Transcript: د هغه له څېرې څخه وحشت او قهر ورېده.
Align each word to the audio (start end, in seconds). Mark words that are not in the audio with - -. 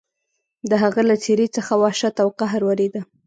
د 0.69 0.71
هغه 0.83 1.01
له 1.09 1.15
څېرې 1.23 1.47
څخه 1.55 1.73
وحشت 1.83 2.15
او 2.23 2.29
قهر 2.39 2.61
ورېده. 2.69 3.01